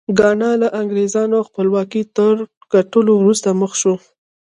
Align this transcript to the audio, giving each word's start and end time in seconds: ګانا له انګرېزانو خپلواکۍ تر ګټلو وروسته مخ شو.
ګانا 0.19 0.51
له 0.61 0.67
انګرېزانو 0.81 1.45
خپلواکۍ 1.47 2.03
تر 2.17 2.35
ګټلو 2.73 3.11
وروسته 3.17 3.49
مخ 3.61 3.71
شو. 3.81 3.93